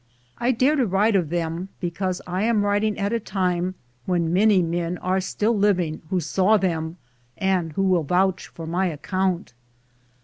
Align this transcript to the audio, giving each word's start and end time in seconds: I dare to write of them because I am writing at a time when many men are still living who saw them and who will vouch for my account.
I 0.39 0.51
dare 0.51 0.75
to 0.77 0.87
write 0.87 1.15
of 1.15 1.29
them 1.29 1.69
because 1.79 2.23
I 2.25 2.41
am 2.45 2.65
writing 2.65 2.97
at 2.97 3.13
a 3.13 3.19
time 3.19 3.75
when 4.07 4.33
many 4.33 4.63
men 4.63 4.97
are 4.97 5.21
still 5.21 5.55
living 5.55 6.01
who 6.09 6.19
saw 6.19 6.57
them 6.57 6.97
and 7.37 7.73
who 7.73 7.83
will 7.83 8.01
vouch 8.01 8.47
for 8.47 8.65
my 8.65 8.87
account. 8.87 9.53